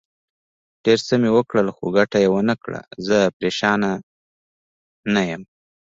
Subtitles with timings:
[0.83, 3.91] ډېر څه مې وکړل، خو ګټه یې ونه کړه، زه پرېشانه
[5.13, 5.43] نه یم.